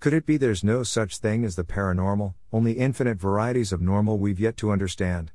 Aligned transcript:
Could 0.00 0.14
it 0.14 0.26
be 0.26 0.36
there's 0.36 0.62
no 0.62 0.84
such 0.84 1.18
thing 1.18 1.44
as 1.44 1.56
the 1.56 1.64
paranormal, 1.64 2.34
only 2.52 2.74
infinite 2.74 3.18
varieties 3.18 3.72
of 3.72 3.80
normal 3.80 4.16
we've 4.16 4.38
yet 4.38 4.56
to 4.58 4.70
understand? 4.70 5.32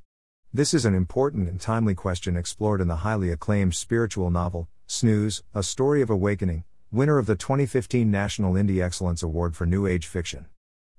This 0.53 0.73
is 0.73 0.85
an 0.85 0.95
important 0.95 1.49
and 1.49 1.59
timely 1.59 1.93
question 1.93 2.37
explored 2.37 2.79
in 2.79 2.87
the 2.87 3.03
highly 3.03 3.29
acclaimed 3.29 3.75
spiritual 3.75 4.31
novel, 4.31 4.69
Snooze, 4.87 5.43
A 5.53 5.63
Story 5.63 6.01
of 6.01 6.09
Awakening, 6.09 6.63
winner 6.93 7.17
of 7.17 7.25
the 7.25 7.35
2015 7.35 8.09
National 8.09 8.53
Indie 8.53 8.81
Excellence 8.81 9.21
Award 9.21 9.53
for 9.53 9.65
New 9.65 9.85
Age 9.85 10.07
Fiction. 10.07 10.45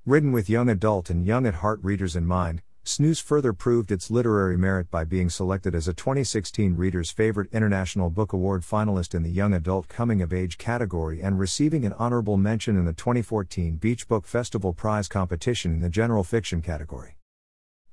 Written 0.05 0.31
with 0.31 0.51
young 0.51 0.69
adult 0.69 1.09
and 1.09 1.25
young 1.25 1.47
at 1.47 1.55
heart 1.55 1.81
readers 1.83 2.15
in 2.15 2.27
mind, 2.27 2.61
Snooze 2.87 3.19
further 3.19 3.55
proved 3.55 3.91
its 3.91 4.11
literary 4.11 4.59
merit 4.59 4.91
by 4.91 5.05
being 5.05 5.31
selected 5.31 5.75
as 5.75 5.89
a 5.89 5.95
2016 5.95 6.77
Reader's 6.77 7.11
Favorite 7.11 7.49
International 7.51 8.11
Book 8.11 8.35
Award 8.35 8.61
finalist 8.61 9.15
in 9.15 9.23
the 9.23 9.31
Young 9.31 9.55
Adult 9.55 9.89
Coming 9.89 10.21
of 10.21 10.35
Age 10.35 10.59
category 10.59 11.23
and 11.23 11.39
receiving 11.39 11.87
an 11.87 11.95
honorable 11.95 12.37
mention 12.37 12.77
in 12.77 12.85
the 12.85 12.93
2014 12.93 13.77
Beach 13.77 14.07
Book 14.07 14.27
Festival 14.27 14.75
Prize 14.75 15.09
competition 15.09 15.73
in 15.73 15.81
the 15.81 15.89
General 15.89 16.23
Fiction 16.23 16.61
category. 16.61 17.17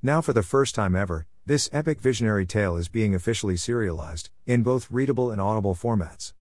Now, 0.04 0.20
for 0.20 0.34
the 0.34 0.44
first 0.44 0.76
time 0.76 0.94
ever, 0.94 1.26
this 1.46 1.70
epic 1.72 2.02
visionary 2.02 2.46
tale 2.46 2.76
is 2.76 2.90
being 2.90 3.16
officially 3.16 3.56
serialized, 3.56 4.30
in 4.46 4.62
both 4.62 4.92
readable 4.92 5.32
and 5.32 5.40
audible 5.40 5.74
formats. 5.74 6.34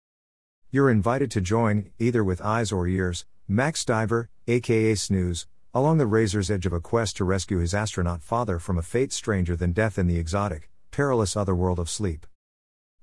You're 0.73 0.91
invited 0.91 1.31
to 1.31 1.41
join, 1.41 1.93
either 2.01 2.25
with 2.25 2.43
eyes 2.43 2.73
or 2.73 2.89
ears, 2.89 3.27
Max 3.47 3.85
Diver, 3.85 4.29
aka 4.49 4.97
Snooze, 4.97 5.47
along 5.73 5.99
the 5.99 6.07
razor's 6.07 6.51
edge 6.51 6.67
of 6.67 6.73
a 6.73 6.81
quest 6.81 7.17
to 7.17 7.25
rescue 7.25 7.59
his 7.59 7.73
astronaut 7.73 8.23
father 8.23 8.59
from 8.59 8.77
a 8.77 8.83
fate 8.83 9.13
stranger 9.13 9.55
than 9.55 9.71
death 9.71 9.99
in 9.99 10.09
the 10.09 10.19
exotic, 10.19 10.69
perilous 10.91 11.37
otherworld 11.37 11.79
of 11.79 11.89
sleep. 11.89 12.27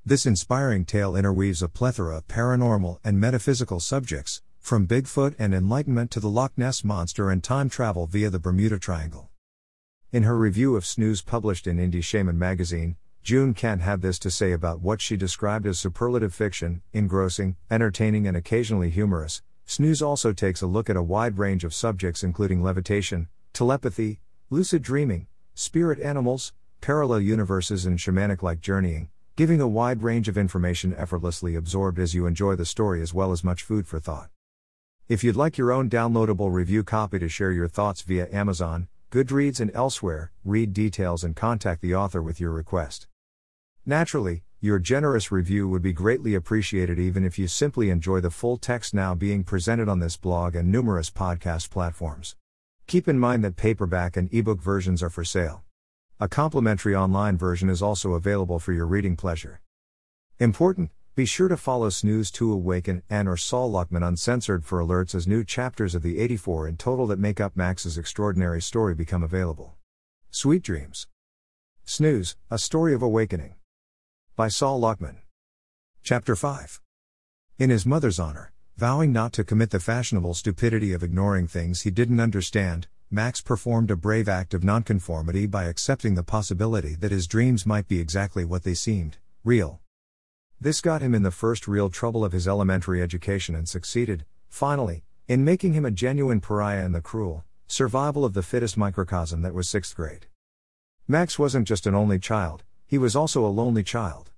This 0.06 0.26
inspiring 0.26 0.84
tale 0.84 1.16
interweaves 1.16 1.62
a 1.62 1.70
plethora 1.70 2.18
of 2.18 2.28
paranormal 2.28 3.00
and 3.06 3.20
metaphysical 3.20 3.80
subjects, 3.80 4.42
from 4.60 4.86
Bigfoot 4.86 5.34
and 5.40 5.54
enlightenment 5.54 6.12
to 6.12 6.20
the 6.20 6.30
Loch 6.30 6.52
Ness 6.58 6.84
Monster 6.84 7.30
and 7.30 7.42
time 7.42 7.70
travel 7.70 8.06
via 8.06 8.30
the 8.30 8.40
Bermuda 8.40 8.80
Triangle. 8.80 9.30
In 10.12 10.24
her 10.24 10.38
review 10.38 10.76
of 10.76 10.86
Snooze 10.86 11.22
published 11.22 11.68
in 11.68 11.78
Indie 11.78 12.04
Shaman 12.04 12.38
magazine, 12.38 12.98
June 13.24 13.54
Kent 13.54 13.82
had 13.82 14.02
this 14.02 14.20
to 14.20 14.32
say 14.32 14.52
about 14.52 14.82
what 14.82 15.02
she 15.02 15.16
described 15.16 15.66
as 15.66 15.80
superlative 15.80 16.34
fiction, 16.34 16.82
engrossing, 16.92 17.56
entertaining, 17.72 18.28
and 18.28 18.36
occasionally 18.36 18.90
humorous, 18.90 19.42
Snooze 19.70 20.02
also 20.02 20.32
takes 20.32 20.62
a 20.62 20.66
look 20.66 20.90
at 20.90 20.96
a 20.96 21.04
wide 21.04 21.38
range 21.38 21.66
of 21.66 21.74
subjects 21.74 22.24
including 22.24 22.64
levitation, 22.64 23.28
telepathy, 23.52 24.22
lucid 24.50 24.82
dreaming, 24.82 25.28
spirit 25.56 26.00
animals, 26.00 26.54
parallel 26.80 27.20
universes, 27.20 27.86
and 27.86 28.00
shamanic 28.00 28.42
like 28.42 28.62
journeying, 28.62 29.10
giving 29.36 29.60
a 29.60 29.68
wide 29.68 30.02
range 30.02 30.30
of 30.30 30.38
information 30.38 30.96
effortlessly 30.96 31.54
absorbed 31.54 32.00
as 32.00 32.16
you 32.16 32.26
enjoy 32.26 32.56
the 32.56 32.66
story 32.66 33.02
as 33.02 33.14
well 33.14 33.34
as 33.34 33.44
much 33.44 33.62
food 33.62 33.86
for 33.86 34.00
thought. 34.00 34.30
If 35.10 35.22
you'd 35.22 35.36
like 35.36 35.58
your 35.58 35.74
own 35.74 35.90
downloadable 35.90 36.50
review 36.50 36.86
copy 36.86 37.20
to 37.20 37.28
share 37.28 37.52
your 37.52 37.68
thoughts 37.68 38.04
via 38.04 38.30
Amazon, 38.32 38.88
Goodreads, 39.12 39.60
and 39.60 39.72
elsewhere, 39.74 40.32
read 40.46 40.72
details 40.72 41.26
and 41.26 41.36
contact 41.36 41.82
the 41.82 41.94
author 41.94 42.22
with 42.22 42.40
your 42.40 42.52
request. 42.52 43.08
Naturally, 43.86 44.44
your 44.60 44.80
generous 44.80 45.32
review 45.32 45.70
would 45.70 45.84
be 45.84 45.94
greatly 45.94 46.34
appreciated 46.34 46.98
even 46.98 47.24
if 47.24 47.38
you 47.38 47.48
simply 47.48 47.92
enjoy 47.92 48.20
the 48.20 48.32
full 48.32 48.58
text 48.58 48.92
now 48.92 49.14
being 49.14 49.44
presented 49.44 49.88
on 49.88 50.00
this 50.00 50.18
blog 50.18 50.56
and 50.56 50.72
numerous 50.72 51.12
podcast 51.12 51.70
platforms. 51.70 52.36
Keep 52.88 53.08
in 53.08 53.20
mind 53.20 53.44
that 53.44 53.56
paperback 53.56 54.18
and 54.18 54.34
ebook 54.34 54.60
versions 54.60 55.04
are 55.04 55.12
for 55.12 55.24
sale. 55.24 55.64
A 56.20 56.28
complimentary 56.28 56.96
online 56.96 57.38
version 57.38 57.70
is 57.70 57.84
also 57.84 58.14
available 58.14 58.58
for 58.58 58.74
your 58.74 58.88
reading 58.88 59.16
pleasure. 59.16 59.62
Important, 60.40 60.90
be 61.14 61.26
sure 61.26 61.50
to 61.50 61.58
follow 61.58 61.90
Snooze 61.90 62.32
to 62.32 62.52
Awaken 62.52 63.04
and 63.12 63.30
or 63.30 63.38
Sol 63.38 63.72
Luckman 63.72 64.08
Uncensored 64.08 64.66
for 64.66 64.80
alerts 64.80 65.14
as 65.14 65.28
new 65.28 65.44
chapters 65.44 65.94
of 65.94 66.02
the 66.02 66.18
84 66.18 66.68
in 66.68 66.78
total 66.78 67.06
that 67.06 67.20
make 67.20 67.40
up 67.40 67.56
Max's 67.56 67.96
extraordinary 67.96 68.64
story 68.64 68.96
become 68.96 69.22
available. 69.22 69.76
Sweet 70.32 70.64
dreams. 70.64 71.06
Snooze, 71.86 72.36
A 72.50 72.58
Story 72.58 72.96
of 72.96 73.04
Awakening. 73.04 73.54
By 74.38 74.50
Sol 74.50 74.80
Luckman. 74.80 75.16
Chapter 76.04 76.36
5. 76.36 76.80
In 77.58 77.72
his 77.72 77.88
mother's 77.88 78.20
honor, 78.20 78.52
vowing 78.78 79.12
not 79.12 79.34
to 79.34 79.44
commit 79.44 79.72
the 79.72 79.80
fashionable 79.80 80.36
stupidity 80.36 80.94
of 80.94 81.02
ignoring 81.02 81.48
things 81.48 81.82
he 81.82 81.90
didn't 81.90 82.20
understand, 82.20 82.88
Max 83.10 83.42
performed 83.42 83.90
a 83.90 83.96
brave 83.96 84.30
act 84.30 84.54
of 84.54 84.64
nonconformity 84.64 85.48
by 85.48 85.64
accepting 85.64 86.14
the 86.14 86.22
possibility 86.22 86.94
that 86.94 87.10
his 87.10 87.26
dreams 87.26 87.66
might 87.66 87.88
be 87.88 88.00
exactly 88.00 88.46
what 88.46 88.62
they 88.62 88.76
seemed 88.76 89.18
real. 89.44 89.82
This 90.62 90.82
got 90.82 91.02
him 91.02 91.16
in 91.16 91.24
the 91.24 91.32
first 91.32 91.68
real 91.68 91.90
trouble 91.90 92.24
of 92.24 92.32
his 92.32 92.48
elementary 92.48 93.02
education 93.02 93.56
and 93.56 93.68
succeeded, 93.68 94.24
finally, 94.50 95.04
in 95.28 95.44
making 95.44 95.74
him 95.74 95.84
a 95.84 95.90
genuine 95.90 96.42
pariah 96.42 96.86
in 96.86 96.92
the 96.92 97.02
cruel, 97.02 97.44
survival 97.66 98.24
of 98.24 98.36
the 98.36 98.44
fittest 98.44 98.78
microcosm 98.78 99.42
that 99.42 99.56
was 99.56 99.68
sixth 99.68 99.96
grade. 99.96 100.28
Max 101.08 101.40
wasn't 101.40 101.68
just 101.68 101.88
an 101.88 101.96
only 101.96 102.20
child, 102.20 102.64
he 102.88 102.98
was 102.98 103.16
also 103.16 103.46
a 103.46 103.48
lonely 103.52 103.84
child. 103.84 104.32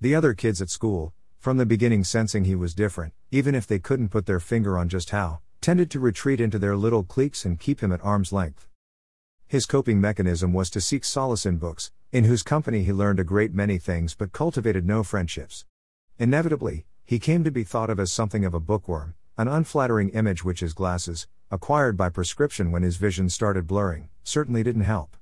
The 0.00 0.14
other 0.14 0.32
kids 0.32 0.62
at 0.62 0.70
school, 0.70 1.12
from 1.38 1.58
the 1.58 1.66
beginning 1.66 2.02
sensing 2.02 2.44
he 2.44 2.54
was 2.54 2.74
different, 2.74 3.12
even 3.30 3.54
if 3.54 3.66
they 3.66 3.78
couldn't 3.78 4.08
put 4.08 4.24
their 4.24 4.40
finger 4.40 4.78
on 4.78 4.88
just 4.88 5.10
how, 5.10 5.40
tended 5.60 5.90
to 5.90 6.00
retreat 6.00 6.40
into 6.40 6.58
their 6.58 6.76
little 6.76 7.02
cliques 7.02 7.44
and 7.44 7.60
keep 7.60 7.80
him 7.80 7.92
at 7.92 8.02
arm's 8.02 8.32
length. 8.32 8.66
His 9.46 9.66
coping 9.66 10.00
mechanism 10.00 10.54
was 10.54 10.70
to 10.70 10.80
seek 10.80 11.04
solace 11.04 11.44
in 11.44 11.58
books, 11.58 11.92
in 12.10 12.24
whose 12.24 12.42
company 12.42 12.84
he 12.84 12.92
learned 12.92 13.20
a 13.20 13.24
great 13.24 13.52
many 13.52 13.76
things 13.76 14.14
but 14.14 14.32
cultivated 14.32 14.86
no 14.86 15.02
friendships. 15.02 15.66
Inevitably, 16.18 16.86
he 17.04 17.18
came 17.18 17.44
to 17.44 17.50
be 17.50 17.64
thought 17.64 17.90
of 17.90 18.00
as 18.00 18.10
something 18.10 18.44
of 18.46 18.54
a 18.54 18.60
bookworm, 18.60 19.14
an 19.36 19.48
unflattering 19.48 20.08
image 20.10 20.42
which 20.44 20.60
his 20.60 20.72
glasses, 20.72 21.26
acquired 21.50 21.96
by 21.96 22.08
prescription 22.08 22.70
when 22.70 22.82
his 22.82 22.96
vision 22.96 23.28
started 23.28 23.66
blurring, 23.66 24.08
certainly 24.22 24.62
didn't 24.62 24.82
help. 24.82 25.16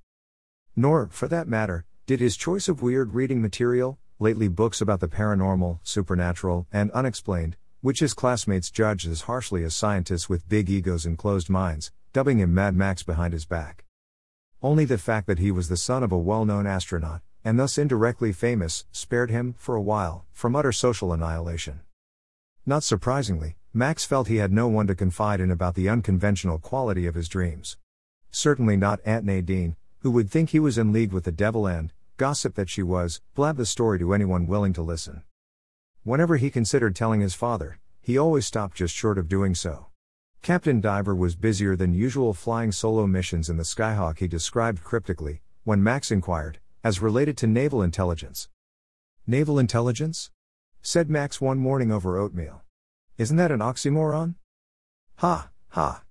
Nor, 0.77 1.09
for 1.09 1.27
that 1.27 1.49
matter, 1.49 1.87
did 2.09 2.21
his 2.21 2.39
choice 2.39 2.71
of 2.71 2.81
weird 2.81 3.13
reading 3.13 3.43
material, 3.43 3.99
lately 4.19 4.49
books 4.49 4.81
about 4.81 4.99
the 4.99 5.07
paranormal, 5.07 5.79
supernatural, 5.83 6.67
and 6.73 6.91
unexplained, 6.93 7.55
which 7.83 8.01
his 8.01 8.15
classmates 8.15 8.71
judged 8.71 9.07
as 9.07 9.21
harshly 9.29 9.63
as 9.63 9.77
scientists 9.77 10.27
with 10.27 10.49
big 10.49 10.71
egos 10.71 11.05
and 11.05 11.19
closed 11.19 11.51
minds, 11.51 11.93
dubbing 12.15 12.39
him 12.39 12.55
Mad 12.55 12.75
Max 12.75 13.03
behind 13.03 13.35
his 13.35 13.45
back. 13.45 13.85
Only 14.63 14.87
the 14.87 14.97
fact 14.97 15.27
that 15.27 15.39
he 15.39 15.51
was 15.51 15.69
the 15.69 15.77
son 15.77 16.03
of 16.03 16.11
a 16.11 16.17
well 16.17 16.47
known 16.47 16.67
astronaut, 16.67 17.21
and 17.45 17.61
thus 17.61 17.77
indirectly 17.77 18.33
famous, 18.33 18.87
spared 18.91 19.29
him, 19.29 19.55
for 19.59 19.75
a 19.77 19.83
while, 19.83 20.25
from 20.33 20.57
utter 20.57 20.73
social 20.73 21.13
annihilation. 21.13 21.81
Not 22.65 22.85
surprisingly, 22.85 23.59
Max 23.75 24.07
felt 24.07 24.29
he 24.29 24.37
had 24.37 24.51
no 24.51 24.67
one 24.67 24.87
to 24.87 24.95
confide 24.95 25.41
in 25.41 25.51
about 25.51 25.75
the 25.75 25.91
unconventional 25.91 26.59
quality 26.59 27.07
of 27.07 27.17
his 27.17 27.29
dreams. 27.29 27.77
Certainly 28.31 28.79
not 28.79 29.01
Aunt 29.05 29.27
Nadine, 29.27 29.77
who 29.99 30.11
would 30.13 30.31
think 30.31 30.51
he 30.51 30.61
was 30.61 30.79
in 30.79 30.91
league 30.91 31.13
with 31.13 31.25
the 31.25 31.33
devil 31.33 31.67
and, 31.67 31.93
gossip 32.19 32.57
that 32.57 32.69
she 32.69 32.83
was, 32.83 33.23
blab 33.35 33.57
the 33.57 33.65
story 33.65 33.99
to 34.01 34.13
anyone 34.13 34.47
willing 34.47 34.73
to 34.75 34.83
listen. 34.83 35.23
Whenever 36.03 36.37
he 36.37 36.51
considered 36.51 36.95
telling 36.95 37.21
his 37.21 37.35
father, 37.35 37.79
he 38.03 38.19
always 38.19 38.45
stopped 38.45 38.77
just 38.77 38.95
short 38.95 39.19
of 39.19 39.29
doing 39.29 39.55
so. 39.55 39.87
Captain 40.43 40.81
Diver 40.81 41.15
was 41.15 41.37
busier 41.37 41.77
than 41.77 41.95
usual 41.95 42.35
flying 42.35 42.73
solo 42.73 43.07
missions 43.07 43.49
in 43.49 43.57
the 43.57 43.63
Skyhawk 43.63 44.19
he 44.19 44.27
described 44.27 44.83
cryptically, 44.83 45.43
when 45.63 45.83
Max 45.83 46.11
inquired, 46.11 46.59
as 46.83 47.01
related 47.01 47.37
to 47.39 47.47
naval 47.47 47.83
intelligence. 47.83 48.49
Naval 49.27 49.59
intelligence? 49.59 50.31
said 50.83 51.09
Max 51.09 51.41
one 51.41 51.59
morning 51.59 51.93
over 51.93 52.19
oatmeal. 52.19 52.63
Isn't 53.17 53.37
that 53.37 53.53
an 53.53 53.61
oxymoron? 53.61 54.35
Ha, 55.17 55.51
ha. 55.71 56.03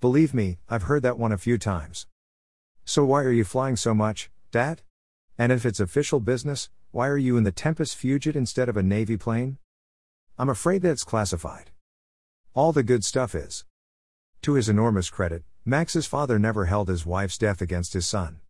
Believe 0.00 0.32
me, 0.32 0.58
I've 0.70 0.84
heard 0.84 1.02
that 1.02 1.18
one 1.18 1.32
a 1.32 1.38
few 1.38 1.58
times. 1.58 2.06
So 2.86 3.04
why 3.04 3.22
are 3.24 3.32
you 3.32 3.44
flying 3.44 3.76
so 3.76 3.94
much, 3.94 4.30
Dad? 4.50 4.82
And 5.40 5.50
if 5.52 5.64
it's 5.64 5.80
official 5.80 6.20
business, 6.20 6.68
why 6.90 7.08
are 7.08 7.16
you 7.16 7.38
in 7.38 7.44
the 7.44 7.50
Tempus 7.50 7.94
Fugit 7.94 8.36
instead 8.36 8.68
of 8.68 8.76
a 8.76 8.82
Navy 8.82 9.16
plane? 9.16 9.56
I'm 10.38 10.50
afraid 10.50 10.82
that's 10.82 11.02
classified. 11.02 11.70
All 12.52 12.72
the 12.72 12.82
good 12.82 13.06
stuff 13.06 13.34
is. 13.34 13.64
To 14.42 14.52
his 14.52 14.68
enormous 14.68 15.08
credit, 15.08 15.44
Max's 15.64 16.04
father 16.04 16.38
never 16.38 16.66
held 16.66 16.88
his 16.88 17.06
wife's 17.06 17.38
death 17.38 17.62
against 17.62 17.94
his 17.94 18.06
son. 18.06 18.40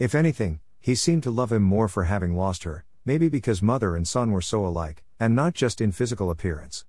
If 0.00 0.16
anything, 0.16 0.58
he 0.80 0.96
seemed 0.96 1.22
to 1.22 1.30
love 1.30 1.52
him 1.52 1.62
more 1.62 1.86
for 1.86 2.04
having 2.10 2.36
lost 2.36 2.64
her, 2.64 2.84
maybe 3.04 3.28
because 3.28 3.62
mother 3.62 3.94
and 3.94 4.08
son 4.08 4.32
were 4.32 4.42
so 4.42 4.66
alike, 4.66 5.04
and 5.20 5.36
not 5.36 5.54
just 5.54 5.80
in 5.80 5.92
physical 5.92 6.28
appearance. 6.28 6.84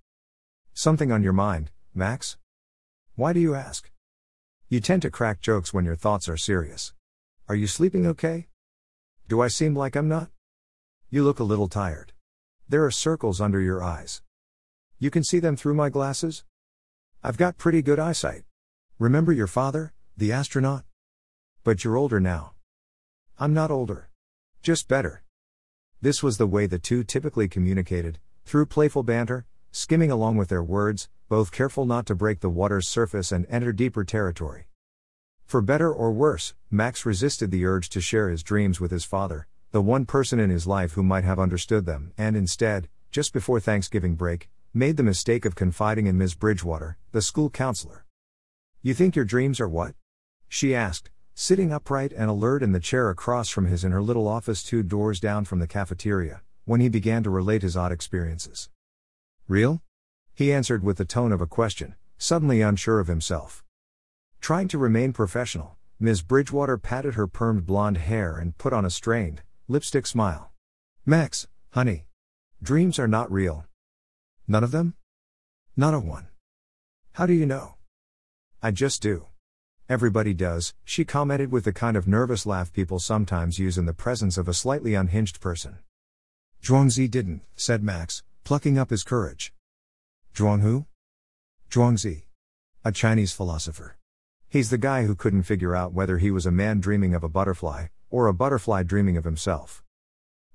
Something 0.74 1.12
on 1.12 1.22
your 1.22 1.32
mind, 1.32 1.70
Max? 1.94 2.38
Why 3.14 3.34
do 3.34 3.40
you 3.40 3.54
ask? 3.54 3.92
You 4.68 4.80
tend 4.80 5.04
to 5.04 5.12
crack 5.12 5.42
jokes 5.42 5.72
when 5.72 5.86
your 5.86 5.96
thoughts 5.96 6.28
are 6.28 6.38
serious. 6.38 6.94
Are 7.48 7.54
you 7.54 7.68
sleeping 7.68 8.08
okay? 8.08 8.48
Do 9.30 9.42
I 9.42 9.48
seem 9.48 9.74
like 9.74 9.96
I'm 9.96 10.10
not? 10.10 10.30
You 11.10 11.24
look 11.24 11.40
a 11.40 11.46
little 11.46 11.70
tired. 11.70 12.12
There 12.68 12.84
are 12.84 12.92
circles 12.92 13.40
under 13.40 13.62
your 13.62 13.82
eyes. 13.82 14.22
You 15.00 15.10
can 15.10 15.24
see 15.24 15.40
them 15.40 15.56
through 15.56 15.76
my 15.76 15.90
glasses? 15.90 16.44
I've 17.24 17.38
got 17.38 17.58
pretty 17.58 17.82
good 17.82 18.00
eyesight. 18.00 18.44
Remember 19.00 19.32
your 19.32 19.48
father, 19.48 19.94
the 20.18 20.34
astronaut? 20.34 20.84
But 21.64 21.84
you're 21.84 21.96
older 21.96 22.20
now. 22.20 22.54
I'm 23.40 23.54
not 23.54 23.72
older. 23.72 24.10
Just 24.62 24.90
better. 24.90 25.24
This 26.02 26.22
was 26.22 26.38
the 26.38 26.48
way 26.48 26.68
the 26.68 26.78
two 26.78 27.04
typically 27.06 27.48
communicated, 27.48 28.20
through 28.44 28.66
playful 28.66 29.04
banter, 29.04 29.46
skimming 29.72 30.12
along 30.12 30.36
with 30.36 30.50
their 30.50 30.64
words, 30.64 31.10
both 31.30 31.52
careful 31.54 31.86
not 31.86 32.06
to 32.08 32.16
break 32.16 32.42
the 32.42 32.50
water's 32.50 32.90
surface 32.90 33.32
and 33.32 33.46
enter 33.50 33.72
deeper 33.72 34.04
territory. 34.04 34.68
For 35.54 35.62
better 35.62 35.94
or 35.94 36.12
worse, 36.12 36.56
Max 36.72 37.06
resisted 37.06 37.52
the 37.52 37.64
urge 37.64 37.88
to 37.90 38.02
share 38.02 38.28
his 38.28 38.42
dreams 38.42 38.80
with 38.80 38.90
his 38.90 39.06
father, 39.06 39.46
the 39.70 39.84
one 39.84 40.08
person 40.08 40.40
in 40.40 40.50
his 40.50 40.66
life 40.66 40.94
who 40.94 41.04
might 41.04 41.26
have 41.26 41.38
understood 41.38 41.86
them, 41.86 42.12
and 42.18 42.36
instead, 42.36 42.90
just 43.12 43.34
before 43.34 43.60
Thanksgiving 43.60 44.16
break, 44.16 44.50
made 44.74 44.98
the 44.98 45.04
mistake 45.04 45.46
of 45.46 45.54
confiding 45.54 46.08
in 46.08 46.18
Ms. 46.18 46.34
Bridgewater, 46.34 46.98
the 47.12 47.22
school 47.22 47.52
counselor. 47.52 48.04
You 48.82 48.96
think 48.96 49.16
your 49.16 49.26
dreams 49.26 49.60
are 49.60 49.70
what? 49.70 49.94
She 50.50 50.74
asked, 50.74 51.12
sitting 51.36 51.72
upright 51.72 52.14
and 52.14 52.32
alert 52.32 52.64
in 52.64 52.72
the 52.72 52.80
chair 52.80 53.12
across 53.12 53.50
from 53.50 53.68
his 53.68 53.84
in 53.84 53.92
her 53.92 54.02
little 54.02 54.28
office 54.28 54.64
two 54.64 54.82
doors 54.82 55.20
down 55.20 55.46
from 55.46 55.60
the 55.60 55.68
cafeteria, 55.68 56.42
when 56.66 56.82
he 56.82 56.90
began 56.90 57.22
to 57.22 57.30
relate 57.30 57.62
his 57.62 57.78
odd 57.78 57.92
experiences. 57.92 58.72
Real? 59.48 59.84
He 60.34 60.52
answered 60.52 60.84
with 60.84 60.98
the 60.98 61.06
tone 61.06 61.32
of 61.32 61.42
a 61.42 61.46
question, 61.46 61.94
suddenly 62.18 62.62
unsure 62.62 63.00
of 63.00 63.06
himself. 63.06 63.63
Trying 64.44 64.68
to 64.68 64.78
remain 64.78 65.14
professional, 65.14 65.78
Ms. 66.02 66.22
Bridgewater 66.22 66.78
patted 66.78 67.14
her 67.14 67.30
permed 67.30 67.66
blonde 67.66 67.96
hair 67.96 68.36
and 68.38 68.58
put 68.58 68.74
on 68.74 68.84
a 68.84 68.90
strained, 68.90 69.42
lipstick 69.70 70.06
smile. 70.06 70.52
Max, 71.06 71.48
honey. 71.70 72.08
Dreams 72.62 73.00
are 73.00 73.08
not 73.08 73.32
real. 73.32 73.64
None 74.46 74.66
of 74.66 74.72
them? 74.72 74.96
Not 75.78 75.94
a 75.94 76.00
one. 76.02 76.28
How 77.14 77.26
do 77.26 77.32
you 77.32 77.46
know? 77.46 77.76
I 78.62 78.72
just 78.72 79.02
do. 79.02 79.28
Everybody 79.88 80.34
does, 80.34 80.74
she 80.84 81.06
commented 81.06 81.50
with 81.50 81.64
the 81.64 81.72
kind 81.72 81.96
of 81.96 82.06
nervous 82.06 82.46
laugh 82.46 82.74
people 82.74 83.00
sometimes 83.00 83.60
use 83.60 83.78
in 83.78 83.86
the 83.86 83.94
presence 83.94 84.38
of 84.38 84.50
a 84.50 84.54
slightly 84.54 84.94
unhinged 84.94 85.40
person. 85.40 85.78
Zhuangzi 86.62 87.10
didn't, 87.10 87.44
said 87.56 87.82
Max, 87.82 88.24
plucking 88.44 88.78
up 88.78 88.90
his 88.90 89.06
courage. 89.06 89.54
Zhuang 90.36 90.60
who? 90.60 90.86
Zhuangzi. 91.70 92.24
A 92.84 92.92
Chinese 92.92 93.32
philosopher. 93.32 93.96
He's 94.54 94.70
the 94.70 94.78
guy 94.78 95.06
who 95.06 95.16
couldn't 95.16 95.50
figure 95.50 95.76
out 95.76 95.94
whether 95.94 96.20
he 96.20 96.30
was 96.30 96.46
a 96.46 96.52
man 96.52 96.80
dreaming 96.80 97.16
of 97.16 97.24
a 97.24 97.28
butterfly, 97.28 97.88
or 98.12 98.28
a 98.28 98.36
butterfly 98.36 98.84
dreaming 98.84 99.18
of 99.18 99.24
himself. 99.24 99.82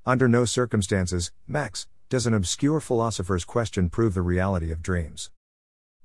Under 0.06 0.28
no 0.28 0.44
circumstances, 0.44 1.32
Max, 1.48 1.88
does 2.08 2.24
an 2.24 2.32
obscure 2.32 2.78
philosopher's 2.78 3.44
question 3.44 3.90
prove 3.90 4.14
the 4.14 4.22
reality 4.22 4.70
of 4.70 4.82
dreams? 4.82 5.32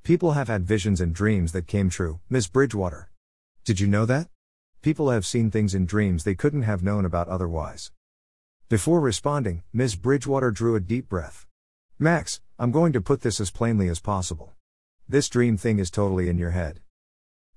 People 0.02 0.32
have 0.32 0.48
had 0.48 0.66
visions 0.66 1.02
and 1.02 1.14
dreams 1.14 1.52
that 1.52 1.68
came 1.68 1.92
true, 1.92 2.20
Miss 2.32 2.48
Bridgewater. 2.48 3.12
Did 3.64 3.80
you 3.80 3.86
know 3.86 4.08
that? 4.08 4.28
People 4.82 5.12
have 5.12 5.24
seen 5.24 5.52
things 5.52 5.76
in 5.76 5.86
dreams 5.86 6.24
they 6.24 6.34
couldn't 6.34 6.64
have 6.64 6.82
known 6.82 7.06
about 7.06 7.28
otherwise. 7.28 7.92
Before 8.70 9.02
responding, 9.02 9.62
Miss 9.72 9.94
Bridgewater 9.94 10.50
drew 10.50 10.76
a 10.76 10.80
deep 10.80 11.08
breath. 11.08 11.46
Max, 12.00 12.42
I'm 12.58 12.72
going 12.72 12.92
to 12.94 13.02
put 13.02 13.22
this 13.22 13.40
as 13.40 13.52
plainly 13.52 13.88
as 13.88 14.00
possible. 14.00 14.52
This 15.08 15.30
dream 15.30 15.58
thing 15.58 15.78
is 15.78 15.92
totally 15.92 16.28
in 16.28 16.40
your 16.40 16.50
head. 16.58 16.80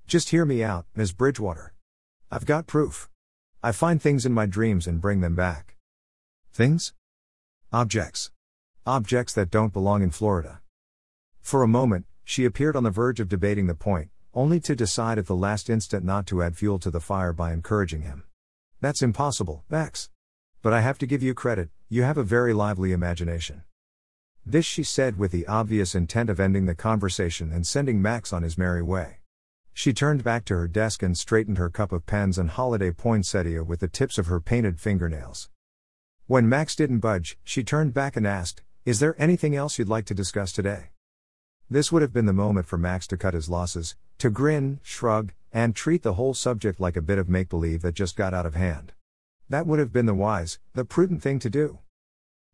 Just 0.07 0.29
hear 0.29 0.45
me 0.45 0.63
out, 0.63 0.85
Miss 0.95 1.11
Bridgewater. 1.11 1.73
I've 2.31 2.45
got 2.45 2.65
proof. 2.65 3.09
I 3.61 3.73
find 3.73 4.01
things 4.01 4.25
in 4.25 4.31
my 4.31 4.45
dreams 4.45 4.87
and 4.87 5.01
bring 5.01 5.19
them 5.19 5.35
back. 5.35 5.75
Things? 6.53 6.93
Objects. 7.73 8.31
Objects 8.85 9.33
that 9.33 9.51
don't 9.51 9.73
belong 9.73 10.01
in 10.01 10.11
Florida. 10.11 10.61
For 11.41 11.61
a 11.61 11.67
moment, 11.67 12.05
she 12.23 12.45
appeared 12.45 12.77
on 12.77 12.83
the 12.83 12.89
verge 12.89 13.19
of 13.19 13.27
debating 13.27 13.67
the 13.67 13.75
point, 13.75 14.09
only 14.33 14.61
to 14.61 14.77
decide 14.77 15.17
at 15.17 15.25
the 15.25 15.35
last 15.35 15.69
instant 15.69 16.05
not 16.05 16.25
to 16.27 16.41
add 16.41 16.55
fuel 16.55 16.79
to 16.79 16.89
the 16.89 17.01
fire 17.01 17.33
by 17.33 17.51
encouraging 17.51 18.03
him. 18.03 18.23
That's 18.79 19.01
impossible, 19.01 19.65
Max. 19.69 20.09
But 20.61 20.71
I 20.71 20.79
have 20.79 20.97
to 20.99 21.05
give 21.05 21.21
you 21.21 21.33
credit, 21.33 21.67
you 21.89 22.03
have 22.03 22.17
a 22.17 22.23
very 22.23 22.53
lively 22.53 22.93
imagination. 22.93 23.63
This 24.45 24.65
she 24.65 24.83
said 24.83 25.19
with 25.19 25.33
the 25.33 25.47
obvious 25.47 25.93
intent 25.93 26.29
of 26.29 26.39
ending 26.39 26.65
the 26.65 26.75
conversation 26.75 27.51
and 27.51 27.67
sending 27.67 28.01
Max 28.01 28.31
on 28.31 28.43
his 28.43 28.57
merry 28.57 28.81
way. 28.81 29.17
She 29.77 29.93
turned 29.93 30.23
back 30.23 30.43
to 30.45 30.55
her 30.55 30.67
desk 30.67 31.03
and 31.03 31.15
straightened 31.15 31.59
her 31.59 31.69
cup 31.69 31.91
of 31.91 32.07
pens 32.07 32.39
and 32.39 32.49
holiday 32.49 32.89
poinsettia 32.89 33.63
with 33.63 33.79
the 33.79 33.87
tips 33.87 34.17
of 34.17 34.25
her 34.25 34.39
painted 34.39 34.79
fingernails. 34.79 35.51
When 36.25 36.49
Max 36.49 36.75
didn't 36.75 36.97
budge, 36.97 37.37
she 37.43 37.63
turned 37.63 37.93
back 37.93 38.17
and 38.17 38.25
asked, 38.25 38.63
is 38.85 38.99
there 38.99 39.15
anything 39.21 39.55
else 39.55 39.77
you'd 39.77 39.87
like 39.87 40.05
to 40.05 40.15
discuss 40.15 40.51
today? 40.51 40.89
This 41.69 41.91
would 41.91 42.01
have 42.01 42.11
been 42.11 42.25
the 42.25 42.33
moment 42.33 42.65
for 42.65 42.79
Max 42.79 43.05
to 43.05 43.17
cut 43.17 43.35
his 43.35 43.49
losses, 43.49 43.95
to 44.17 44.31
grin, 44.31 44.79
shrug, 44.81 45.33
and 45.53 45.75
treat 45.75 46.01
the 46.01 46.15
whole 46.15 46.33
subject 46.33 46.79
like 46.79 46.97
a 46.97 47.01
bit 47.03 47.19
of 47.19 47.29
make 47.29 47.47
believe 47.47 47.83
that 47.83 47.93
just 47.93 48.15
got 48.15 48.33
out 48.33 48.47
of 48.47 48.55
hand. 48.55 48.93
That 49.47 49.67
would 49.67 49.77
have 49.77 49.93
been 49.93 50.07
the 50.07 50.15
wise, 50.15 50.57
the 50.73 50.85
prudent 50.85 51.21
thing 51.21 51.37
to 51.37 51.51
do. 51.51 51.77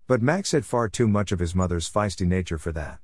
But 0.07 0.21
Max 0.21 0.51
had 0.51 0.65
far 0.65 0.89
too 0.89 1.07
much 1.07 1.31
of 1.31 1.39
his 1.39 1.55
mother's 1.55 1.89
feisty 1.89 2.27
nature 2.27 2.57
for 2.57 2.73
that. 2.73 2.99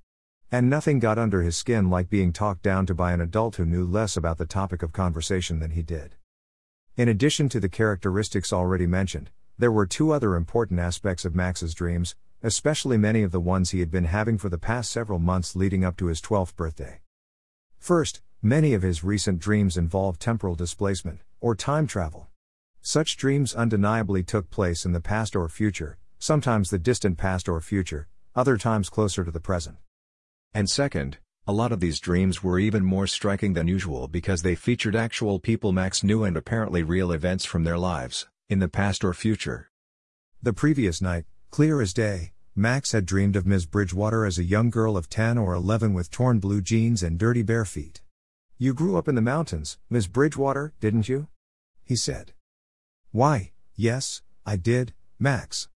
And 0.52 0.68
nothing 0.68 0.98
got 0.98 1.20
under 1.20 1.44
his 1.44 1.56
skin 1.56 1.92
like 1.92 2.10
being 2.10 2.34
talked 2.34 2.64
down 2.64 2.88
to 2.88 2.96
by 2.96 3.14
an 3.14 3.22
adult 3.22 3.58
who 3.58 3.66
knew 3.66 3.86
less 3.86 4.18
about 4.18 4.40
the 4.40 4.48
topic 4.48 4.82
of 4.82 4.92
conversation 4.92 5.60
than 5.60 5.72
he 5.72 5.84
did. 5.84 6.16
In 6.96 7.08
addition 7.08 7.50
to 7.50 7.60
the 7.60 7.70
characteristics 7.70 8.52
already 8.52 8.88
mentioned, 8.88 9.30
there 9.60 9.72
were 9.72 9.86
two 9.86 10.12
other 10.12 10.36
important 10.36 10.80
aspects 10.80 11.24
of 11.24 11.36
Max's 11.36 11.76
dreams, 11.76 12.16
especially 12.42 12.98
many 12.98 13.22
of 13.22 13.32
the 13.32 13.40
ones 13.40 13.70
he 13.70 13.80
had 13.80 13.92
been 13.92 14.06
having 14.06 14.40
for 14.40 14.50
the 14.50 14.58
past 14.58 14.90
several 14.90 15.20
months 15.20 15.56
leading 15.56 15.86
up 15.86 15.96
to 15.98 16.08
his 16.08 16.20
12th 16.20 16.56
birthday. 16.56 17.02
First, 17.78 18.22
many 18.42 18.74
of 18.74 18.82
his 18.82 19.04
recent 19.04 19.40
dreams 19.40 19.78
involved 19.78 20.20
temporal 20.20 20.56
displacement, 20.56 21.20
or 21.40 21.54
time 21.54 21.86
travel. 21.86 22.28
Such 22.82 23.18
dreams 23.18 23.54
undeniably 23.54 24.24
took 24.24 24.50
place 24.50 24.84
in 24.84 24.94
the 24.94 25.02
past 25.02 25.36
or 25.36 25.48
future, 25.48 26.00
sometimes 26.18 26.72
the 26.72 26.80
distant 26.80 27.20
past 27.20 27.48
or 27.48 27.62
future, 27.62 28.08
other 28.36 28.58
times 28.58 28.90
closer 28.90 29.24
to 29.24 29.32
the 29.32 29.40
present. 29.40 29.78
And 30.54 30.70
second, 30.70 31.18
a 31.48 31.54
lot 31.54 31.72
of 31.72 31.80
these 31.80 32.00
dreams 32.00 32.44
were 32.44 32.60
even 32.60 32.84
more 32.84 33.08
striking 33.08 33.54
than 33.54 33.68
usual 33.68 34.08
because 34.08 34.42
they 34.42 34.56
featured 34.56 34.96
actual 34.96 35.40
people 35.40 35.72
Max 35.72 36.04
knew 36.04 36.24
and 36.24 36.38
apparently 36.38 36.84
real 36.84 37.12
events 37.12 37.46
from 37.46 37.64
their 37.64 37.78
lives, 37.78 38.28
in 38.50 38.60
the 38.60 38.68
past 38.68 39.04
or 39.04 39.14
future. 39.14 39.70
The 40.42 40.54
previous 40.54 41.02
night, 41.02 41.26
Clear 41.52 41.82
as 41.82 41.94
day, 41.94 42.34
Max 42.56 42.92
had 42.92 43.08
dreamed 43.08 43.36
of 43.36 43.48
Ms. 43.48 43.66
Bridgewater 43.66 44.24
as 44.24 44.38
a 44.38 44.44
young 44.44 44.70
girl 44.70 44.96
of 44.96 45.10
10 45.10 45.40
or 45.40 45.56
11 45.56 45.94
with 45.96 46.12
torn 46.12 46.40
blue 46.40 46.62
jeans 46.62 47.02
and 47.02 47.18
dirty 47.18 47.42
bare 47.42 47.66
feet. 47.66 48.02
You 48.60 48.76
grew 48.76 48.96
up 48.96 49.08
in 49.08 49.16
the 49.16 49.22
mountains, 49.22 49.80
Ms. 49.90 50.08
Bridgewater, 50.08 50.74
didn't 50.80 51.10
you? 51.10 51.28
He 51.84 51.96
said. 51.96 52.34
Why, 53.12 53.52
yes, 53.76 54.22
I 54.46 54.58
did, 54.58 54.94
Max. 55.18 55.70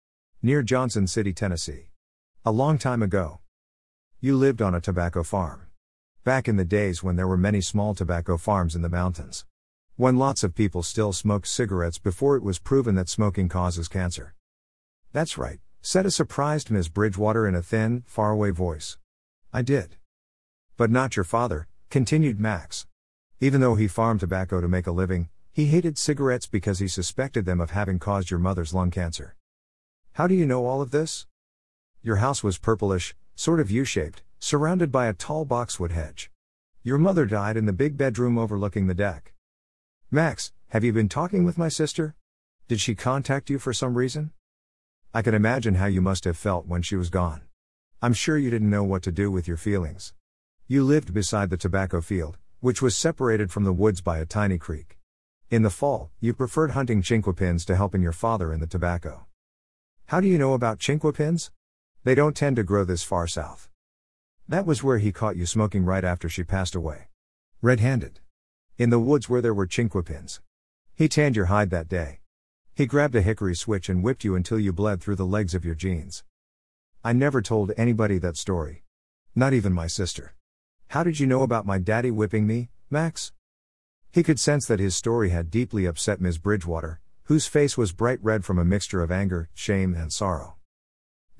Near 0.43 0.63
Johnson 0.63 1.07
City, 1.07 1.33
Tennessee. 1.33 1.91
A 2.45 2.51
long 2.51 2.77
time 2.77 3.03
ago. 3.03 3.40
You 4.23 4.37
lived 4.37 4.61
on 4.61 4.75
a 4.75 4.83
tobacco 4.83 5.23
farm. 5.23 5.63
Back 6.25 6.47
in 6.47 6.57
the 6.57 6.65
days 6.67 7.03
when 7.03 7.17
there 7.17 7.27
were 7.27 7.39
many 7.39 7.63
small 7.63 7.95
tobacco 7.95 8.37
farms 8.37 8.77
in 8.77 8.83
the 8.83 8.91
mountains. 8.91 9.47
When 9.97 10.19
lots 10.19 10.45
of 10.45 10.55
people 10.55 10.83
still 10.83 11.15
smoked 11.15 11.47
cigarettes 11.47 11.99
before 11.99 12.37
it 12.37 12.43
was 12.43 12.59
proven 12.59 12.97
that 12.97 13.09
smoking 13.09 13.49
causes 13.49 13.89
cancer. 13.89 14.35
That's 15.15 15.39
right, 15.39 15.59
said 15.81 16.05
a 16.05 16.11
surprised 16.11 16.71
Miss 16.71 16.89
Bridgewater 16.89 17.49
in 17.49 17.55
a 17.55 17.62
thin, 17.62 18.03
faraway 18.05 18.50
voice. 18.50 18.99
I 19.55 19.62
did. 19.62 19.97
But 20.77 20.91
not 20.91 21.17
your 21.17 21.25
father, 21.25 21.67
continued 21.89 22.39
Max. 22.39 22.87
Even 23.41 23.62
though 23.62 23.75
he 23.75 23.89
farmed 23.89 24.21
tobacco 24.21 24.61
to 24.61 24.69
make 24.69 24.87
a 24.87 24.93
living, 24.93 25.31
he 25.50 25.69
hated 25.69 25.97
cigarettes 25.97 26.47
because 26.47 26.79
he 26.79 26.89
suspected 26.89 27.47
them 27.47 27.59
of 27.59 27.71
having 27.71 27.99
caused 27.99 28.31
your 28.31 28.39
mother's 28.39 28.75
lung 28.75 28.91
cancer. 28.91 29.35
How 30.12 30.27
do 30.27 30.35
you 30.35 30.45
know 30.45 30.67
all 30.67 30.83
of 30.83 30.91
this? 30.91 31.27
Your 32.03 32.17
house 32.17 32.45
was 32.45 32.59
purplish, 32.59 33.15
sort 33.40 33.59
of 33.59 33.70
U 33.70 33.87
shaped, 33.87 34.23
surrounded 34.38 34.92
by 34.92 35.06
a 35.06 35.14
tall 35.14 35.47
boxwood 35.47 35.92
hedge. 35.92 36.30
Your 36.82 36.99
mother 36.99 37.25
died 37.25 37.56
in 37.56 37.64
the 37.64 37.73
big 37.73 37.97
bedroom 37.97 38.37
overlooking 38.37 38.87
the 38.87 38.92
deck. 38.92 39.32
Max, 40.11 40.52
have 40.68 40.85
you 40.85 40.92
been 40.92 41.09
talking 41.09 41.42
with 41.42 41.56
my 41.56 41.70
sister? 41.70 42.14
Did 42.68 42.80
she 42.80 42.94
contact 42.94 43.49
you 43.49 43.59
for 43.59 43.73
some 43.73 43.94
reason? 43.94 44.32
I 45.14 45.23
can 45.23 45.32
imagine 45.32 45.76
how 45.76 45.87
you 45.87 46.02
must 46.02 46.25
have 46.25 46.37
felt 46.37 46.66
when 46.66 46.82
she 46.82 46.97
was 46.97 47.09
gone. 47.09 47.40
I'm 48.02 48.12
sure 48.12 48.37
you 48.37 48.50
didn't 48.50 48.68
know 48.68 48.85
what 48.85 49.02
to 49.04 49.11
do 49.11 49.30
with 49.30 49.49
your 49.49 49.56
feelings. 49.56 50.12
You 50.68 50.85
lived 50.85 51.14
beside 51.14 51.49
the 51.49 51.56
tobacco 51.56 52.02
field, 52.02 52.37
which 52.61 52.82
was 52.82 52.94
separated 52.94 53.50
from 53.50 53.64
the 53.64 53.73
woods 53.73 54.02
by 54.02 54.18
a 54.18 54.26
tiny 54.26 54.59
creek. 54.59 54.99
In 55.49 55.62
the 55.62 55.70
fall, 55.70 56.11
you 56.20 56.35
preferred 56.35 56.73
hunting 56.73 57.00
chinquapins 57.00 57.64
to 57.64 57.76
helping 57.76 58.02
your 58.02 58.12
father 58.12 58.52
in 58.52 58.61
the 58.61 58.66
tobacco. 58.66 59.25
How 60.09 60.20
do 60.20 60.28
you 60.28 60.37
know 60.37 60.52
about 60.52 60.78
chinquapins? 60.78 61.50
They 62.02 62.14
don't 62.14 62.35
tend 62.35 62.57
to 62.57 62.62
grow 62.62 62.85
this 62.85 63.02
far 63.02 63.26
south. 63.26 63.69
That 64.49 64.64
was 64.64 64.83
where 64.83 64.97
he 64.97 65.12
caught 65.12 65.37
you 65.37 65.45
smoking 65.45 65.85
right 65.85 66.02
after 66.02 66.30
she 66.30 66.42
passed 66.42 66.75
away. 66.75 67.09
Red 67.61 67.78
handed. 67.78 68.21
In 68.78 68.88
the 68.88 68.99
woods 68.99 69.28
where 69.28 69.42
there 69.42 69.52
were 69.52 69.66
chinquapins. 69.66 70.40
He 70.95 71.09
tanned 71.09 71.37
your 71.37 71.47
hide 71.47 71.69
that 71.71 71.88
day. 71.88 72.21
He 72.75 72.87
grabbed 72.87 73.14
a 73.16 73.21
hickory 73.21 73.54
switch 73.54 73.90
and 73.90 74.02
whipped 74.02 74.25
you 74.25 74.35
until 74.35 74.59
you 74.59 74.73
bled 74.73 75.02
through 75.02 75.16
the 75.16 75.26
legs 75.26 75.54
of 75.54 75.64
your 75.64 75.75
jeans. 75.75 76.25
I 77.04 77.12
never 77.12 77.42
told 77.42 77.73
anybody 77.76 78.16
that 78.16 78.38
story. 78.38 78.85
Not 79.35 79.52
even 79.52 79.75
my 79.75 79.87
sister. 79.87 80.35
How 80.88 81.04
did 81.04 81.21
you 81.21 81.26
know 81.26 81.42
about 81.42 81.66
my 81.66 81.78
daddy 81.78 82.11
whipping 82.11 82.47
me, 82.47 82.71
Max? 82.88 83.33
He 84.11 84.23
could 84.23 84.40
sense 84.40 84.64
that 84.66 84.80
his 84.80 84.97
story 84.97 85.28
had 85.28 85.50
deeply 85.50 85.85
upset 85.85 86.19
Miss 86.19 86.38
Bridgewater, 86.38 87.00
whose 87.25 87.47
face 87.47 87.76
was 87.76 87.92
bright 87.92 88.19
red 88.23 88.47
from 88.47 88.59
a 88.59 88.64
mixture 88.64 89.02
of 89.02 89.11
anger, 89.11 89.50
shame, 89.52 89.95
and 89.95 90.11
sorrow. 90.11 90.57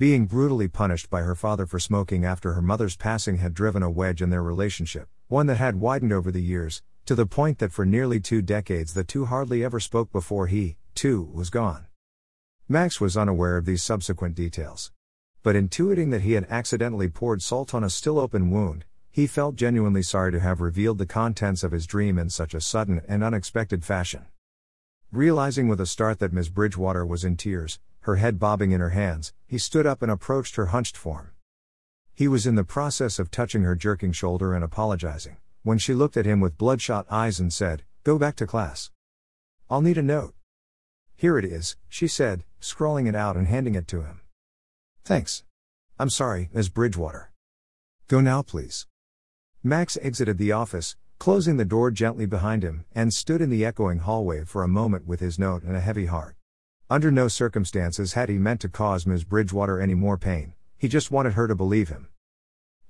Being 0.01 0.25
brutally 0.25 0.67
punished 0.67 1.11
by 1.11 1.21
her 1.21 1.35
father 1.35 1.67
for 1.67 1.79
smoking 1.79 2.25
after 2.25 2.55
her 2.55 2.63
mother's 2.63 2.97
passing 2.97 3.37
had 3.37 3.53
driven 3.53 3.83
a 3.83 3.91
wedge 3.91 4.23
in 4.23 4.31
their 4.31 4.43
relationship, 4.43 5.11
one 5.29 5.45
that 5.49 5.59
had 5.59 5.77
widened 5.77 6.11
over 6.11 6.31
the 6.31 6.41
years, 6.41 6.83
to 7.05 7.15
the 7.15 7.27
point 7.27 7.59
that 7.59 7.71
for 7.71 7.85
nearly 7.85 8.19
two 8.19 8.41
decades 8.41 8.95
the 8.95 9.05
two 9.05 9.27
hardly 9.27 9.63
ever 9.63 9.79
spoke 9.79 10.11
before 10.11 10.47
he, 10.47 10.79
too, 10.95 11.29
was 11.35 11.51
gone. 11.51 11.85
Max 12.67 12.99
was 12.99 13.15
unaware 13.15 13.59
of 13.59 13.67
these 13.67 13.83
subsequent 13.83 14.35
details. 14.35 14.91
But 15.43 15.55
intuiting 15.55 16.11
that 16.13 16.23
he 16.23 16.33
had 16.33 16.47
accidentally 16.49 17.11
poured 17.11 17.43
salt 17.43 17.75
on 17.75 17.85
a 17.85 17.91
still 17.91 18.19
open 18.19 18.51
wound, 18.51 18.87
he 19.11 19.27
felt 19.27 19.55
genuinely 19.55 20.03
sorry 20.03 20.33
to 20.33 20.41
have 20.41 20.63
revealed 20.63 20.97
the 20.97 21.05
contents 21.05 21.63
of 21.63 21.73
his 21.73 21.87
dream 21.87 22.19
in 22.19 22.31
such 22.31 22.55
a 22.55 22.63
sudden 22.63 23.03
and 23.07 23.23
unexpected 23.23 23.85
fashion. 23.85 24.25
Realizing 25.13 25.69
with 25.69 25.79
a 25.79 25.85
start 25.85 26.21
that 26.21 26.33
Miss 26.33 26.49
Bridgewater 26.49 27.05
was 27.05 27.23
in 27.23 27.37
tears, 27.37 27.79
her 28.03 28.17
head 28.17 28.39
bobbing 28.39 28.73
in 28.73 28.81
her 28.81 28.91
hands, 28.91 29.33
he 29.47 29.59
stood 29.59 29.87
up 29.87 30.03
and 30.03 30.11
approached 30.11 30.57
her 30.57 30.67
hunched 30.67 30.97
form. 30.97 31.33
He 32.15 32.29
was 32.29 32.47
in 32.47 32.55
the 32.55 32.65
process 32.65 33.19
of 33.19 33.31
touching 33.31 33.63
her 33.63 33.75
jerking 33.75 34.13
shoulder 34.13 34.55
and 34.55 34.63
apologizing, 34.63 35.37
when 35.63 35.79
she 35.79 35.95
looked 35.95 36.17
at 36.17 36.27
him 36.27 36.41
with 36.41 36.59
bloodshot 36.59 37.07
eyes 37.11 37.41
and 37.41 37.53
said, 37.53 37.83
Go 38.05 38.19
back 38.19 38.37
to 38.37 38.47
class. 38.47 38.91
I'll 39.69 39.83
need 39.83 39.99
a 39.99 40.03
note. 40.03 40.35
Here 41.17 41.39
it 41.39 41.45
is, 41.45 41.77
she 41.89 42.09
said, 42.09 42.45
scrawling 42.61 43.07
it 43.07 43.15
out 43.15 43.37
and 43.37 43.47
handing 43.47 43.75
it 43.75 43.87
to 43.89 44.03
him. 44.03 44.21
Thanks. 45.05 45.45
I'm 45.99 46.11
sorry, 46.11 46.49
Miss 46.53 46.69
Bridgewater. 46.69 47.31
Go 48.09 48.21
now, 48.21 48.43
please. 48.43 48.87
Max 49.63 49.99
exited 50.01 50.39
the 50.39 50.53
office, 50.53 50.97
closing 51.19 51.59
the 51.59 51.65
door 51.67 51.91
gently 51.91 52.25
behind 52.25 52.63
him, 52.63 52.87
and 52.95 53.13
stood 53.13 53.43
in 53.43 53.51
the 53.51 53.65
echoing 53.65 53.99
hallway 53.99 54.45
for 54.45 54.63
a 54.63 54.69
moment 54.69 55.07
with 55.07 55.21
his 55.21 55.39
note 55.39 55.63
and 55.63 55.77
a 55.77 55.81
heavy 55.81 56.07
heart. 56.07 56.37
Under 56.91 57.13
no 57.13 57.29
circumstances 57.29 58.15
had 58.15 58.29
he 58.29 58.37
meant 58.37 58.61
to 58.63 58.69
cause 58.69 59.07
Ms. 59.07 59.23
Bridgewater 59.23 59.81
any 59.81 59.95
more 59.95 60.19
pain, 60.19 60.55
he 60.77 60.89
just 60.89 61.13
wanted 61.13 61.35
her 61.35 61.47
to 61.47 61.55
believe 61.55 61.89
him. 61.89 62.09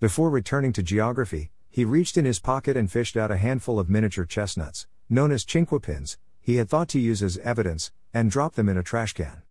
Before 0.00 0.30
returning 0.30 0.72
to 0.72 0.82
geography, 0.82 1.50
he 1.68 1.84
reached 1.84 2.16
in 2.16 2.24
his 2.24 2.40
pocket 2.40 2.78
and 2.78 2.90
fished 2.90 3.14
out 3.14 3.30
a 3.30 3.36
handful 3.36 3.78
of 3.78 3.90
miniature 3.90 4.24
chestnuts, 4.24 4.86
known 5.10 5.30
as 5.30 5.44
chinquapins, 5.44 6.16
he 6.40 6.56
had 6.56 6.70
thought 6.70 6.88
to 6.88 6.98
use 6.98 7.22
as 7.22 7.36
evidence, 7.38 7.92
and 8.14 8.30
dropped 8.30 8.56
them 8.56 8.70
in 8.70 8.78
a 8.78 8.82
trash 8.82 9.12
can. 9.12 9.42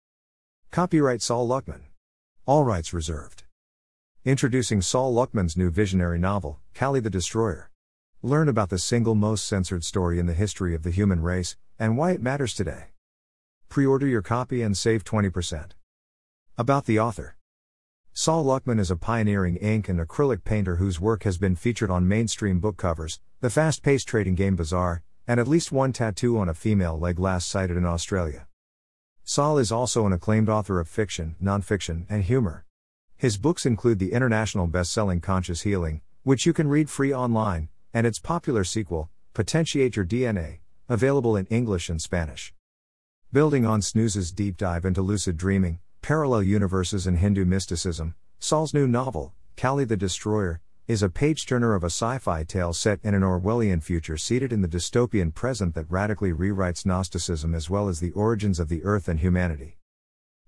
Copyright 0.71 1.21
Sol 1.21 1.47
Luckman. 1.47 1.81
All 2.47 2.63
rights 2.63 2.91
reserved. 2.91 3.43
Introducing 4.25 4.81
Sol 4.81 5.13
Luckman's 5.13 5.55
new 5.55 5.69
visionary 5.69 6.17
novel, 6.17 6.59
Cali 6.73 6.99
the 6.99 7.11
Destroyer. 7.11 7.69
Learn 8.23 8.49
about 8.49 8.69
the 8.69 8.79
single 8.79 9.13
most 9.13 9.45
censored 9.45 9.83
story 9.83 10.17
in 10.17 10.25
the 10.25 10.33
history 10.33 10.73
of 10.73 10.81
the 10.81 10.89
human 10.89 11.21
race, 11.21 11.55
and 11.77 11.97
why 11.97 12.13
it 12.13 12.21
matters 12.21 12.55
today. 12.55 12.87
Pre 13.69 13.85
order 13.85 14.07
your 14.07 14.23
copy 14.23 14.63
and 14.63 14.75
save 14.75 15.03
20%. 15.03 15.73
About 16.57 16.85
the 16.87 16.99
author 16.99 17.35
Sol 18.13 18.43
Luckman 18.43 18.79
is 18.79 18.89
a 18.89 18.95
pioneering 18.95 19.57
ink 19.57 19.87
and 19.87 19.99
acrylic 19.99 20.43
painter 20.43 20.77
whose 20.77 20.99
work 20.99 21.21
has 21.21 21.37
been 21.37 21.55
featured 21.55 21.91
on 21.91 22.07
mainstream 22.07 22.59
book 22.59 22.77
covers, 22.77 23.19
the 23.41 23.49
fast 23.51 23.83
paced 23.83 24.07
trading 24.07 24.33
game 24.33 24.55
Bazaar, 24.55 25.03
and 25.27 25.39
at 25.39 25.47
least 25.47 25.71
one 25.71 25.93
tattoo 25.93 26.39
on 26.39 26.49
a 26.49 26.55
female 26.55 26.97
leg 26.97 27.19
last 27.19 27.47
sighted 27.47 27.77
in 27.77 27.85
Australia. 27.85 28.47
Sol 29.23 29.59
is 29.59 29.71
also 29.71 30.07
an 30.07 30.13
acclaimed 30.13 30.49
author 30.49 30.79
of 30.79 30.87
fiction, 30.87 31.35
nonfiction, 31.39 32.07
and 32.09 32.23
humor. 32.23 32.65
His 33.17 33.37
books 33.37 33.67
include 33.67 33.99
the 33.99 34.13
international 34.13 34.65
best 34.65 34.91
selling 34.91 35.21
Conscious 35.21 35.61
Healing, 35.61 36.01
which 36.23 36.47
you 36.47 36.53
can 36.53 36.69
read 36.69 36.89
free 36.89 37.13
online, 37.13 37.69
and 37.93 38.07
its 38.07 38.17
popular 38.17 38.63
sequel, 38.63 39.11
Potentiate 39.35 39.95
Your 39.95 40.05
DNA, 40.05 40.61
available 40.89 41.35
in 41.35 41.45
English 41.45 41.87
and 41.87 42.01
Spanish. 42.01 42.51
Building 43.31 43.63
on 43.63 43.83
Snooze's 43.83 44.31
deep 44.31 44.57
dive 44.57 44.85
into 44.85 45.03
lucid 45.03 45.37
dreaming, 45.37 45.77
parallel 46.01 46.41
universes, 46.41 47.05
and 47.05 47.19
Hindu 47.19 47.45
mysticism, 47.45 48.15
Sol's 48.39 48.73
new 48.73 48.87
novel, 48.87 49.35
Cali 49.55 49.85
the 49.85 49.95
Destroyer, 49.95 50.61
is 50.87 51.03
a 51.03 51.09
page 51.09 51.45
turner 51.45 51.75
of 51.75 51.83
a 51.83 51.93
sci 51.93 52.17
fi 52.17 52.43
tale 52.43 52.73
set 52.73 52.99
in 53.03 53.13
an 53.13 53.21
Orwellian 53.21 53.83
future 53.83 54.17
seated 54.17 54.51
in 54.51 54.63
the 54.63 54.67
dystopian 54.67 55.31
present 55.31 55.75
that 55.75 55.85
radically 55.91 56.33
rewrites 56.33 56.87
Gnosticism 56.87 57.53
as 57.53 57.69
well 57.69 57.87
as 57.87 57.99
the 57.99 58.09
origins 58.13 58.59
of 58.59 58.67
the 58.67 58.83
earth 58.83 59.07
and 59.07 59.19
humanity. 59.19 59.77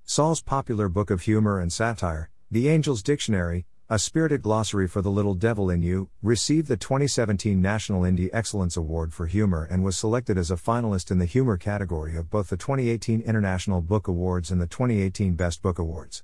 Sol's 0.03 0.41
popular 0.41 0.89
book 0.89 1.11
of 1.11 1.21
humor 1.21 1.59
and 1.59 1.71
satire, 1.71 2.31
The 2.49 2.67
Angel's 2.67 3.03
Dictionary, 3.03 3.67
a 3.91 3.99
spirited 3.99 4.41
glossary 4.41 4.87
for 4.87 5.01
the 5.01 5.11
little 5.11 5.33
devil 5.33 5.69
in 5.69 5.81
you, 5.81 6.09
received 6.23 6.69
the 6.69 6.77
2017 6.77 7.61
National 7.61 8.03
Indie 8.03 8.29
Excellence 8.31 8.77
Award 8.77 9.13
for 9.13 9.27
Humor 9.27 9.67
and 9.69 9.83
was 9.83 9.97
selected 9.97 10.37
as 10.37 10.49
a 10.49 10.55
finalist 10.55 11.11
in 11.11 11.19
the 11.19 11.25
humor 11.25 11.57
category 11.57 12.15
of 12.15 12.29
both 12.29 12.47
the 12.47 12.55
2018 12.55 13.19
International 13.19 13.81
Book 13.81 14.07
Awards 14.07 14.49
and 14.49 14.61
the 14.61 14.65
2018 14.65 15.33
Best 15.33 15.61
Book 15.61 15.77
Awards. 15.77 16.23